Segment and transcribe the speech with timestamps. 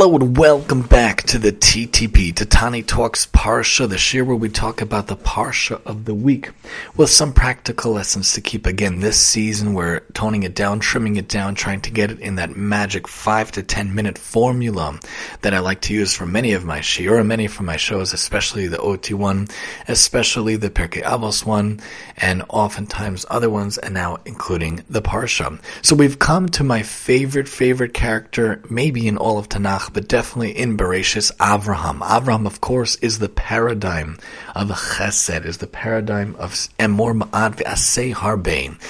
[0.00, 4.80] Hello and welcome back to the TTP, Tatani Talks Parsha, the share where we talk
[4.80, 6.52] about the Parsha of the week
[6.96, 8.64] with some practical lessons to keep.
[8.64, 12.36] Again, this season we're toning it down, trimming it down, trying to get it in
[12.36, 15.00] that magic five to ten minute formula
[15.42, 18.68] that I like to use for many of my shiur, many from my shows, especially
[18.68, 19.48] the OT one,
[19.88, 21.80] especially the Pirkei Avos one,
[22.16, 25.60] and oftentimes other ones, and now including the Parsha.
[25.82, 30.56] So we've come to my favorite, favorite character, maybe in all of Tanakh But definitely
[30.56, 32.00] in Bereshis, Avraham.
[32.00, 34.18] Avraham, of course, is the paradigm
[34.54, 38.80] of Chesed, is the paradigm of Emor Ma'ad Ve'asei Harbein.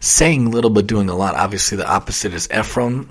[0.00, 1.34] Saying little but doing a lot.
[1.34, 3.08] Obviously, the opposite is Ephron,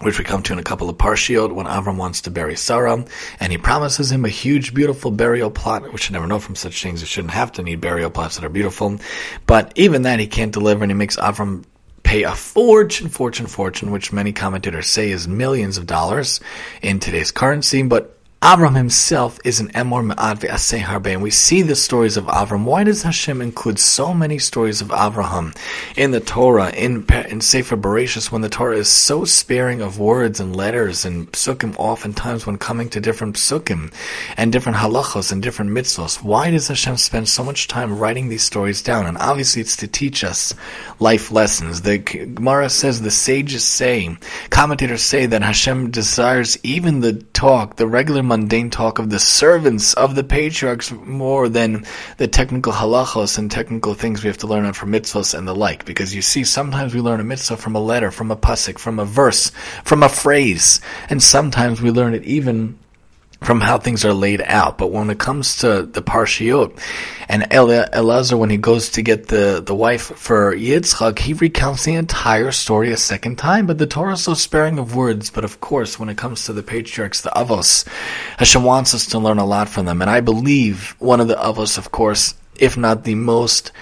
[0.00, 3.04] which we come to in a couple of parshiot when Avram wants to bury Sarah,
[3.38, 6.82] and he promises him a huge, beautiful burial plot, which you never know from such
[6.82, 7.00] things.
[7.00, 8.98] You shouldn't have to need burial plots that are beautiful.
[9.46, 11.64] But even that he can't deliver, and he makes Avram
[12.12, 16.40] pay a fortune, fortune, fortune, which many commentators say is millions of dollars
[16.82, 21.62] in today's currency, but Avram himself is an Emor Me'ad Ve'aseh Harbe, and we see
[21.62, 22.64] the stories of Avram.
[22.64, 25.56] Why does Hashem include so many stories of Avraham
[25.94, 30.40] in the Torah, in, in Sefer Bereshis, when the Torah is so sparing of words
[30.40, 33.92] and letters and psukim oftentimes when coming to different psukim
[34.36, 36.20] and different halachos and different mitzvos?
[36.20, 39.06] Why does Hashem spend so much time writing these stories down?
[39.06, 40.52] And obviously it's to teach us
[40.98, 41.82] life lessons.
[41.82, 44.16] The Gemara says, the sages say,
[44.50, 49.92] commentators say that Hashem desires even the talk, the regular mundane talk of the servants
[49.92, 51.84] of the patriarchs more than
[52.16, 55.54] the technical halachos and technical things we have to learn on from mitzvahs and the
[55.54, 55.84] like.
[55.84, 58.98] Because you see, sometimes we learn a mitzvah from a letter, from a pasuk, from
[58.98, 59.50] a verse,
[59.84, 62.78] from a phrase, and sometimes we learn it even
[63.44, 64.78] from how things are laid out.
[64.78, 66.78] But when it comes to the parshiot,
[67.28, 71.94] and Elazar, when he goes to get the, the wife for Yitzchak, he recounts the
[71.94, 73.66] entire story a second time.
[73.66, 75.30] But the Torah is so sparing of words.
[75.30, 77.86] But of course, when it comes to the patriarchs, the Avos,
[78.38, 80.02] Hashem wants us to learn a lot from them.
[80.02, 83.72] And I believe one of the Avos, of course, if not the most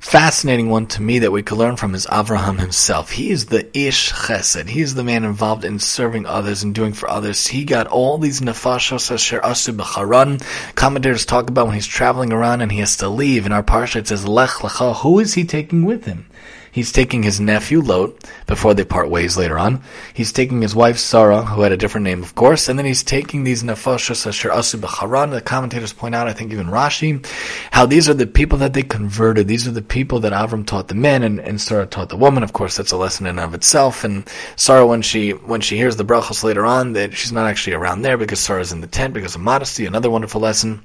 [0.00, 3.10] fascinating one to me that we could learn from is Avraham himself.
[3.12, 4.68] He is the Ish Chesed.
[4.68, 7.46] He is the man involved in serving others and doing for others.
[7.46, 10.42] He got all these nefashos asher asu b'charan.
[10.74, 13.46] Commentators talk about when he's traveling around and he has to leave.
[13.46, 14.96] In our parsha it says Lech Lecha.
[14.96, 16.26] Who is he taking with him?
[16.70, 19.82] He's taking his nephew Lot before they part ways later on.
[20.14, 23.02] He's taking his wife Sarah, who had a different name, of course, and then he's
[23.02, 25.30] taking these nefashos asher asu b'charan.
[25.30, 27.24] The commentators point out, I think even Rashi,
[27.70, 29.48] how these are the people that they converted.
[29.48, 32.42] These are the people that Avram taught the men, and, and Sarah taught the woman.
[32.42, 34.04] Of course, that's a lesson in and of itself.
[34.04, 37.74] And Sarah, when she when she hears the brachos later on, that she's not actually
[37.74, 39.86] around there because Sarah's in the tent because of modesty.
[39.86, 40.82] Another wonderful lesson.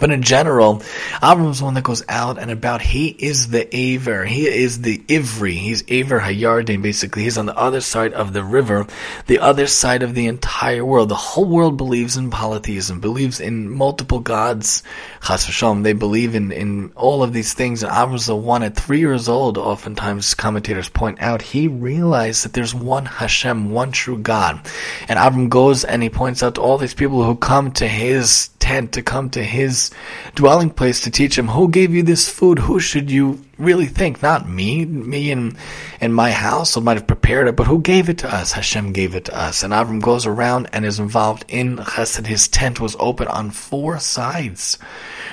[0.00, 0.76] But in general,
[1.22, 2.80] Avram is one that goes out and about.
[2.80, 4.24] He is the Aver.
[4.24, 5.52] He is the Ivri.
[5.52, 7.24] He's Aver Hayarden, basically.
[7.24, 8.86] He's on the other side of the river,
[9.26, 11.10] the other side of the entire world.
[11.10, 14.82] The whole world believes in polytheism, believes in multiple gods.
[15.22, 15.82] Chas v'shalom.
[15.82, 17.82] They believe in, in all of these things.
[17.82, 22.44] And Avram was the one at three years old, oftentimes commentators point out, he realized
[22.44, 24.60] that there's one Hashem, one true God.
[25.08, 28.48] And Avram goes and he points out to all these people who come to his
[28.62, 29.90] tent to come to his
[30.36, 34.22] dwelling place to teach him who gave you this food who should you really think
[34.22, 35.56] not me me and
[36.00, 39.16] and my house might have prepared it but who gave it to us Hashem gave
[39.16, 42.94] it to us and Avram goes around and is involved in chesed his tent was
[43.00, 44.78] open on four sides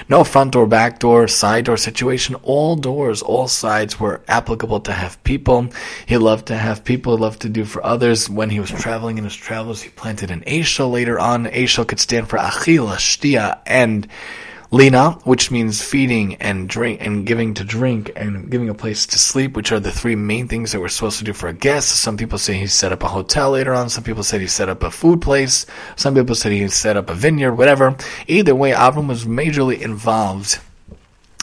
[0.09, 2.35] no front door, back door, side door situation.
[2.41, 5.69] All doors, all sides were applicable to have people.
[6.07, 7.16] He loved to have people.
[7.16, 8.28] He loved to do for others.
[8.28, 11.46] When he was traveling in his travels, he planted an Eshel later on.
[11.46, 14.07] Eshel could stand for Achila, Shtia, and
[14.72, 19.18] Lina, which means feeding and drink and giving to drink and giving a place to
[19.18, 21.90] sleep, which are the three main things that we're supposed to do for a guest.
[21.90, 23.90] Some people say he set up a hotel later on.
[23.90, 25.66] Some people said he set up a food place.
[25.96, 27.96] Some people said he set up a vineyard, whatever.
[28.28, 30.59] Either way, Avram was majorly involved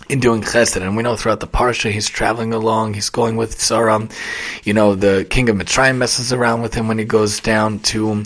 [0.08, 0.80] in doing chesed.
[0.80, 4.08] And we know throughout the parsha, he's traveling along, he's going with Sarah.
[4.62, 8.24] You know, the king of Mitzrayim messes around with him when he goes down to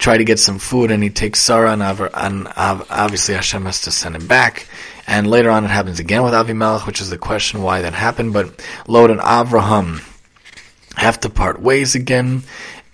[0.00, 3.92] try to get some food, and he takes Sarah, and, and obviously Hashem has to
[3.92, 4.66] send him back.
[5.06, 8.32] And later on, it happens again with Avimelech, which is the question why that happened.
[8.32, 10.02] But Lot and Avraham
[10.96, 12.42] have to part ways again.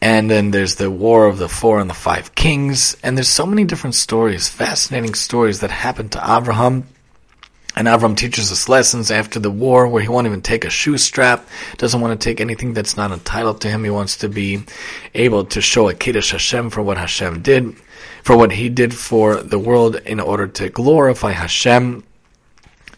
[0.00, 2.96] And then there's the war of the four and the five kings.
[3.02, 6.84] And there's so many different stories, fascinating stories that happen to Avraham
[7.76, 10.96] and Avram teaches us lessons after the war where he won't even take a shoe
[10.96, 11.46] strap,
[11.76, 13.84] doesn't want to take anything that's not entitled to him.
[13.84, 14.64] He wants to be
[15.14, 17.76] able to show a Kiddush Hashem for what Hashem did,
[18.23, 22.02] for what he did for the world in order to glorify Hashem.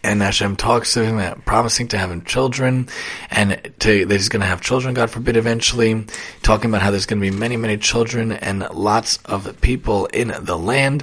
[0.04, 2.88] and Hashem talks to him, uh, promising to have him children,
[3.30, 6.04] and to, that he's going to have children, God forbid, eventually,
[6.42, 10.32] talking about how there's going to be many, many children and lots of people in
[10.40, 11.02] the land.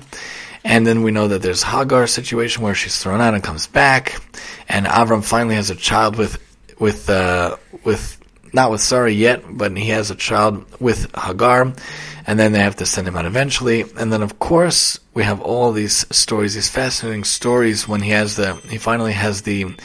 [0.65, 4.19] And then we know that there's Hagar situation where she's thrown out and comes back,
[4.67, 6.38] and Avram finally has a child with,
[6.79, 8.17] with, uh, with,
[8.51, 11.73] not with Sarah yet, but he has a child with Hagar
[12.27, 13.85] and then they have to send him out eventually.
[13.97, 18.35] And then, of course, we have all these stories, these fascinating stories when he has
[18.35, 19.75] the, he finally has the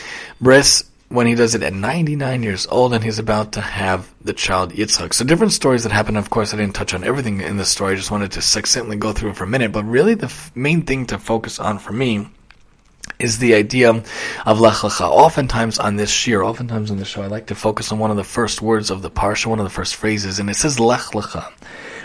[0.40, 4.32] bris when he does it at 99 years old and he's about to have the
[4.32, 5.12] child Yitzchak.
[5.12, 6.16] So different stories that happen.
[6.16, 7.94] Of course, I didn't touch on everything in the story.
[7.94, 9.72] I just wanted to succinctly go through it for a minute.
[9.72, 12.28] But really, the f- main thing to focus on for me
[13.18, 13.90] is the idea
[14.46, 15.00] of Lech Lecha.
[15.00, 18.16] Oftentimes on this shiur, oftentimes on this show, I like to focus on one of
[18.16, 21.00] the first words of the parsha, one of the first phrases, and it says Lech
[21.12, 21.50] Lecha.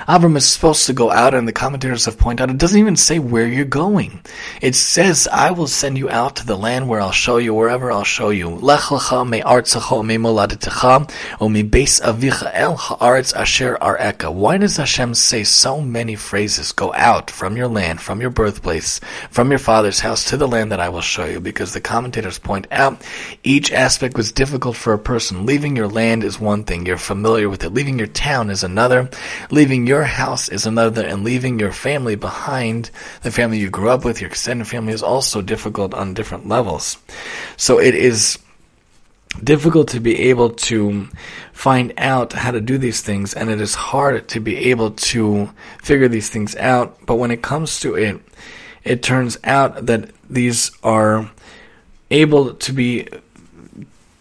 [0.07, 2.96] Avram is supposed to go out, and the commentators have pointed out it doesn't even
[2.96, 4.22] say where you're going.
[4.62, 7.92] It says, I will send you out to the land where I'll show you, wherever
[7.92, 8.50] I'll show you.
[8.50, 11.12] Lech lecha me me moladetecha,
[11.42, 14.31] o me avicha el haaretz asher areka.
[14.31, 16.72] Why does Hashem say so many phrases?
[16.72, 19.00] Go out from your land, from your birthplace,
[19.30, 21.40] from your father's house to the land that I will show you.
[21.40, 23.02] Because the commentators point out
[23.44, 25.46] each aspect was difficult for a person.
[25.46, 26.86] Leaving your land is one thing.
[26.86, 27.74] You're familiar with it.
[27.74, 29.10] Leaving your town is another.
[29.50, 33.89] Leaving your your house is another, and leaving your family behind, the family you grew
[33.89, 36.97] up with, your extended family, is also difficult on different levels.
[37.56, 38.38] So it is
[39.42, 41.07] difficult to be able to
[41.53, 45.50] find out how to do these things, and it is hard to be able to
[45.81, 47.06] figure these things out.
[47.06, 48.19] But when it comes to it,
[48.83, 51.31] it turns out that these are
[52.12, 53.07] able to be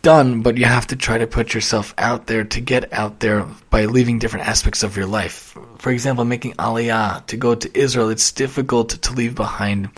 [0.05, 3.47] done, but you have to try to put yourself out there to get out there
[3.71, 5.57] by leaving different aspects of your life.
[5.79, 9.89] For example, making aliyah, to go to Israel, it's difficult to leave behind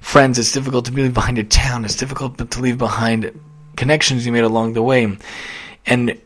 [0.00, 3.40] friends, it's difficult to leave behind your town, it's difficult to leave behind
[3.76, 5.16] connections you made along the way.
[5.86, 6.20] And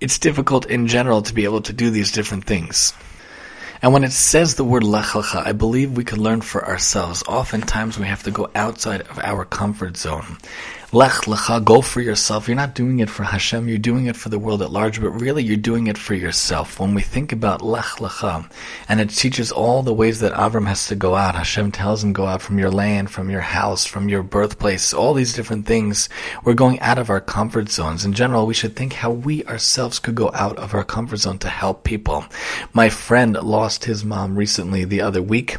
[0.00, 2.94] it's difficult in general to be able to do these different things.
[3.82, 7.24] And when it says the word lech lecha, I believe we can learn for ourselves.
[7.26, 10.36] Oftentimes we have to go outside of our comfort zone.
[10.92, 12.48] Lech lecha, go for yourself.
[12.48, 15.10] You're not doing it for Hashem, you're doing it for the world at large, but
[15.10, 16.80] really you're doing it for yourself.
[16.80, 18.50] When we think about lech lecha,
[18.88, 22.12] and it teaches all the ways that Avram has to go out, Hashem tells him
[22.12, 26.08] go out from your land, from your house, from your birthplace, all these different things.
[26.42, 28.04] We're going out of our comfort zones.
[28.04, 31.38] In general, we should think how we ourselves could go out of our comfort zone
[31.38, 32.24] to help people.
[32.72, 35.58] My friend lost his mom recently the other week,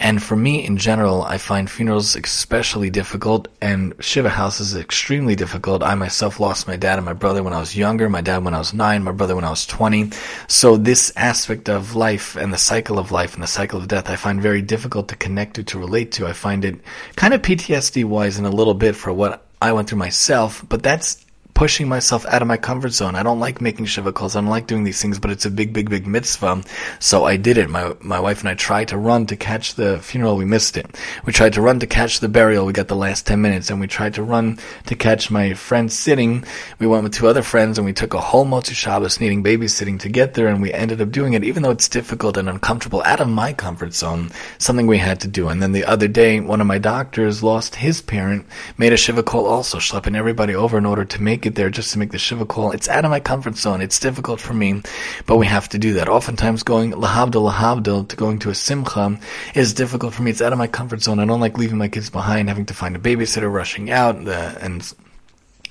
[0.00, 5.82] and for me in general, I find funerals especially difficult and Shiva houses extremely difficult.
[5.82, 8.54] I myself lost my dad and my brother when I was younger, my dad when
[8.54, 10.10] I was nine, my brother when I was 20.
[10.48, 14.10] So this aspect of life and the cycle of life and the cycle of death
[14.10, 16.26] I find very difficult to connect to, to relate to.
[16.26, 16.80] I find it
[17.16, 20.82] kind of PTSD wise in a little bit for what I went through myself, but
[20.82, 21.24] that's
[21.62, 23.14] pushing myself out of my comfort zone.
[23.14, 24.34] I don't like making shiva calls.
[24.34, 26.64] I don't like doing these things, but it's a big, big, big mitzvah.
[26.98, 27.70] So I did it.
[27.70, 30.36] My my wife and I tried to run to catch the funeral.
[30.36, 30.86] We missed it.
[31.24, 32.66] We tried to run to catch the burial.
[32.66, 35.92] We got the last ten minutes, and we tried to run to catch my friend
[35.92, 36.42] sitting.
[36.80, 40.00] We went with two other friends, and we took a whole Motzi Shabbos needing babysitting
[40.00, 43.04] to get there, and we ended up doing it, even though it's difficult and uncomfortable,
[43.04, 44.32] out of my comfort zone.
[44.58, 45.46] Something we had to do.
[45.48, 49.22] And then the other day, one of my doctors lost his parent, made a shiva
[49.22, 52.18] call also, schlepping everybody over in order to make make there just to make the
[52.18, 52.72] shiva call.
[52.72, 53.80] It's out of my comfort zone.
[53.80, 54.82] It's difficult for me,
[55.26, 56.08] but we have to do that.
[56.08, 59.18] Oftentimes going lahavdil lahavdil to going to a simcha
[59.54, 60.30] is difficult for me.
[60.30, 61.18] It's out of my comfort zone.
[61.18, 64.54] I don't like leaving my kids behind, having to find a babysitter, rushing out, uh,
[64.60, 64.92] and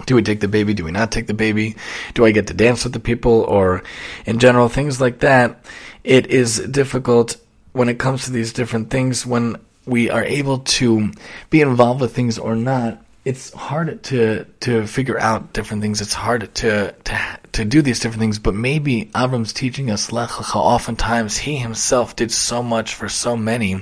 [0.05, 0.73] do we take the baby?
[0.73, 1.75] Do we not take the baby?
[2.13, 3.41] Do I get to dance with the people?
[3.41, 3.83] Or
[4.25, 5.63] in general, things like that.
[6.03, 7.37] It is difficult
[7.73, 11.11] when it comes to these different things when we are able to
[11.49, 16.01] be involved with things or not it's hard to to figure out different things.
[16.01, 20.29] It's hard to to to do these different things, but maybe Avram's teaching us Lech
[20.29, 20.55] Lecha.
[20.55, 23.75] Oftentimes, he himself did so much for so many,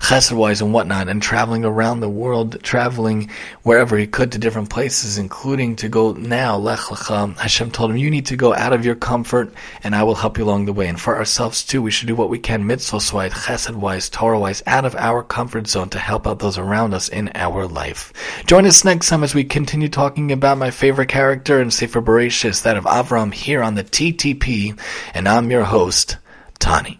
[0.00, 3.28] chesed-wise and whatnot, and traveling around the world, traveling
[3.64, 7.16] wherever he could to different places, including to go now, Lech Lecha.
[7.16, 9.52] Um, Hashem told him, you need to go out of your comfort,
[9.82, 10.86] and I will help you along the way.
[10.86, 14.94] And for ourselves too, we should do what we can, mitzvah-wise, chesed-wise, Torah-wise, out of
[14.94, 18.12] our comfort zone to help out those around us in our life.
[18.46, 22.62] Join us next time as we continue talking about my favorite character in Sefer Bereshis,
[22.62, 23.15] that of Avram.
[23.16, 24.78] Avram here on the TTP,
[25.14, 26.18] and I'm your host,
[26.58, 26.98] Tani.